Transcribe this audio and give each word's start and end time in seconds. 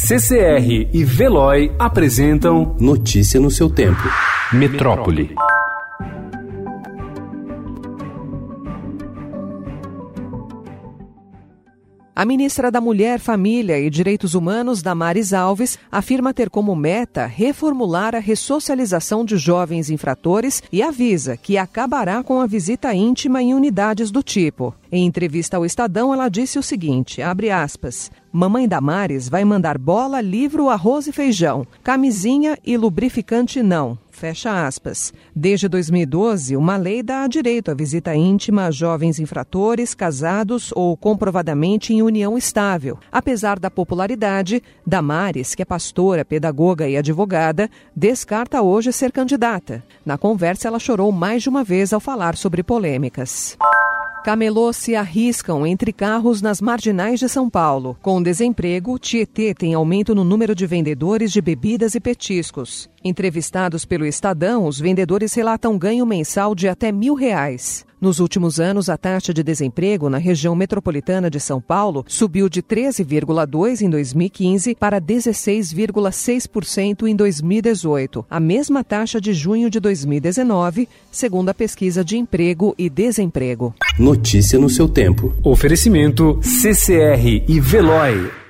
CCR 0.00 0.88
e 0.94 1.04
Veloy 1.04 1.72
apresentam 1.76 2.76
Notícia 2.78 3.40
no 3.40 3.50
seu 3.50 3.68
tempo. 3.68 4.00
Metrópole. 4.52 5.34
A 12.14 12.24
ministra 12.24 12.70
da 12.70 12.80
Mulher, 12.80 13.18
Família 13.18 13.78
e 13.80 13.90
Direitos 13.90 14.34
Humanos, 14.34 14.82
Damares 14.82 15.32
Alves, 15.32 15.76
afirma 15.90 16.32
ter 16.32 16.48
como 16.48 16.76
meta 16.76 17.26
reformular 17.26 18.14
a 18.14 18.20
ressocialização 18.20 19.24
de 19.24 19.36
jovens 19.36 19.90
infratores 19.90 20.62
e 20.72 20.80
avisa 20.80 21.36
que 21.36 21.58
acabará 21.58 22.22
com 22.22 22.40
a 22.40 22.46
visita 22.46 22.94
íntima 22.94 23.42
em 23.42 23.52
unidades 23.52 24.12
do 24.12 24.22
tipo. 24.22 24.72
Em 24.90 25.04
entrevista 25.04 25.56
ao 25.56 25.66
Estadão, 25.66 26.14
ela 26.14 26.28
disse 26.28 26.58
o 26.58 26.62
seguinte: 26.62 27.20
abre 27.20 27.50
aspas. 27.50 28.10
Mamãe 28.32 28.68
Damares 28.68 29.28
vai 29.28 29.44
mandar 29.44 29.78
bola, 29.78 30.20
livro, 30.20 30.68
arroz 30.68 31.06
e 31.06 31.12
feijão, 31.12 31.66
camisinha 31.82 32.58
e 32.64 32.76
lubrificante 32.76 33.62
não. 33.62 33.98
Fecha 34.10 34.66
aspas. 34.66 35.12
Desde 35.34 35.68
2012, 35.68 36.56
uma 36.56 36.76
lei 36.76 37.02
dá 37.02 37.26
direito 37.26 37.70
à 37.70 37.74
visita 37.74 38.14
íntima 38.16 38.64
a 38.64 38.70
jovens 38.70 39.20
infratores, 39.20 39.94
casados 39.94 40.72
ou 40.74 40.96
comprovadamente 40.96 41.94
em 41.94 42.02
união 42.02 42.36
estável. 42.36 42.98
Apesar 43.12 43.58
da 43.58 43.70
popularidade, 43.70 44.62
Damares, 44.84 45.54
que 45.54 45.62
é 45.62 45.64
pastora, 45.64 46.24
pedagoga 46.24 46.88
e 46.88 46.96
advogada, 46.96 47.70
descarta 47.94 48.60
hoje 48.60 48.92
ser 48.92 49.12
candidata. 49.12 49.84
Na 50.04 50.18
conversa, 50.18 50.66
ela 50.66 50.80
chorou 50.80 51.12
mais 51.12 51.44
de 51.44 51.48
uma 51.48 51.62
vez 51.62 51.92
ao 51.92 52.00
falar 52.00 52.36
sobre 52.36 52.62
polêmicas. 52.62 53.56
Camelô 54.28 54.74
se 54.74 54.94
arriscam 54.94 55.66
entre 55.66 55.90
carros 55.90 56.42
nas 56.42 56.60
marginais 56.60 57.18
de 57.18 57.30
São 57.30 57.48
Paulo. 57.48 57.96
Com 58.02 58.22
desemprego, 58.22 58.98
Tietê 58.98 59.54
tem 59.54 59.72
aumento 59.72 60.14
no 60.14 60.22
número 60.22 60.54
de 60.54 60.66
vendedores 60.66 61.32
de 61.32 61.40
bebidas 61.40 61.94
e 61.94 62.00
petiscos. 62.00 62.90
Entrevistados 63.02 63.86
pelo 63.86 64.04
Estadão, 64.04 64.66
os 64.66 64.78
vendedores 64.78 65.32
relatam 65.32 65.78
ganho 65.78 66.04
mensal 66.04 66.54
de 66.54 66.68
até 66.68 66.92
mil 66.92 67.14
reais. 67.14 67.86
Nos 68.00 68.20
últimos 68.20 68.60
anos, 68.60 68.88
a 68.88 68.96
taxa 68.96 69.34
de 69.34 69.42
desemprego 69.42 70.08
na 70.08 70.18
região 70.18 70.54
metropolitana 70.54 71.28
de 71.28 71.40
São 71.40 71.60
Paulo 71.60 72.04
subiu 72.06 72.48
de 72.48 72.62
13,2% 72.62 73.82
em 73.82 73.90
2015 73.90 74.76
para 74.76 75.00
16,6% 75.00 77.08
em 77.08 77.16
2018, 77.16 78.24
a 78.30 78.38
mesma 78.38 78.84
taxa 78.84 79.20
de 79.20 79.32
junho 79.32 79.68
de 79.68 79.80
2019, 79.80 80.88
segundo 81.10 81.48
a 81.48 81.54
pesquisa 81.54 82.04
de 82.04 82.16
emprego 82.16 82.72
e 82.78 82.88
desemprego. 82.88 83.74
Notícia 83.98 84.60
no 84.60 84.70
seu 84.70 84.88
tempo. 84.88 85.34
Oferecimento 85.42 86.38
CCR 86.40 87.42
e 87.48 87.60
Veloy. 87.60 88.47